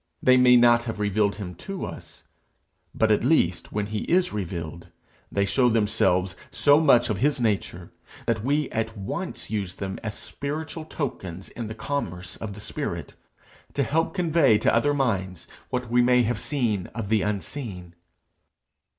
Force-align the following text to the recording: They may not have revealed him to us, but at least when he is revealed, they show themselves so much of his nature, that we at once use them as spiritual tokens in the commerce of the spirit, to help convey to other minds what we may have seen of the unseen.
They 0.23 0.35
may 0.35 0.55
not 0.57 0.81
have 0.85 0.99
revealed 0.99 1.35
him 1.35 1.53
to 1.53 1.85
us, 1.85 2.23
but 2.91 3.11
at 3.11 3.23
least 3.23 3.71
when 3.71 3.85
he 3.85 3.99
is 4.09 4.33
revealed, 4.33 4.87
they 5.31 5.45
show 5.45 5.69
themselves 5.69 6.35
so 6.49 6.79
much 6.79 7.11
of 7.11 7.19
his 7.19 7.39
nature, 7.39 7.91
that 8.25 8.43
we 8.43 8.67
at 8.71 8.97
once 8.97 9.51
use 9.51 9.75
them 9.75 9.99
as 10.01 10.17
spiritual 10.17 10.85
tokens 10.85 11.49
in 11.49 11.67
the 11.67 11.75
commerce 11.75 12.35
of 12.35 12.53
the 12.53 12.59
spirit, 12.59 13.13
to 13.75 13.83
help 13.83 14.15
convey 14.15 14.57
to 14.57 14.73
other 14.73 14.95
minds 14.95 15.47
what 15.69 15.91
we 15.91 16.01
may 16.01 16.23
have 16.23 16.39
seen 16.39 16.87
of 16.95 17.09
the 17.09 17.21
unseen. 17.21 17.93